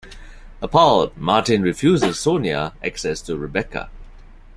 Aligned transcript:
Appalled, 0.63 1.15
Martin 1.15 1.61
refuses 1.61 2.17
Sonia 2.19 2.73
access 2.83 3.21
to 3.21 3.37
Rebecca. 3.37 3.91